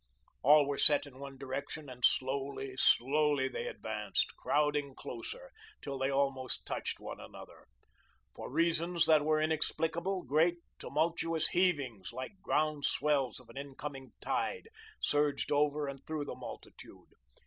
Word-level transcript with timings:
All 0.41 0.65
were 0.65 0.79
set 0.79 1.05
in 1.05 1.19
one 1.19 1.37
direction 1.37 1.87
and 1.87 2.03
slowly, 2.03 2.75
slowly 2.75 3.47
they 3.47 3.67
advanced, 3.67 4.35
crowding 4.35 4.95
closer, 4.95 5.51
till 5.79 5.99
they 5.99 6.09
almost 6.09 6.65
touched 6.65 6.99
one 6.99 7.19
another. 7.19 7.67
For 8.33 8.49
reasons 8.49 9.05
that 9.05 9.23
were 9.23 9.39
inexplicable, 9.39 10.23
great, 10.23 10.57
tumultuous 10.79 11.49
heavings, 11.49 12.11
like 12.13 12.41
ground 12.41 12.83
swells 12.85 13.39
of 13.39 13.47
an 13.51 13.57
incoming 13.57 14.13
tide, 14.19 14.69
surged 14.99 15.51
over 15.51 15.87
and 15.87 15.99
through 16.07 16.25
the 16.25 16.33
multitude. 16.35 17.09